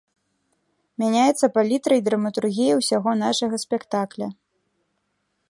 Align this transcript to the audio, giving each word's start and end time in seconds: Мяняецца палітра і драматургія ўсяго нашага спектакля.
Мяняецца 1.03 1.45
палітра 1.57 1.93
і 1.99 2.05
драматургія 2.07 2.73
ўсяго 2.81 3.11
нашага 3.25 3.55
спектакля. 3.67 4.27